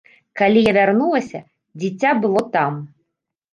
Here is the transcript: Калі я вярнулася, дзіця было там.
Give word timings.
Калі 0.39 0.63
я 0.67 0.73
вярнулася, 0.77 1.39
дзіця 1.85 2.17
было 2.25 2.45
там. 2.59 2.83